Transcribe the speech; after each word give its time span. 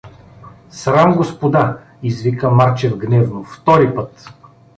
—Срам, 0.69 1.15
господа!— 1.15 1.77
извика 2.03 2.49
Марчев 2.49 2.97
гневно.— 2.97 3.43
Втори 3.43 3.95
път! 3.95 4.29